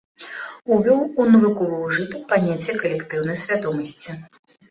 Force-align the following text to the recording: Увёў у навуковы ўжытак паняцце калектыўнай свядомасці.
Увёў 0.75 1.01
у 1.19 1.25
навуковы 1.33 1.77
ўжытак 1.83 2.23
паняцце 2.33 2.77
калектыўнай 2.85 3.37
свядомасці. 3.45 4.11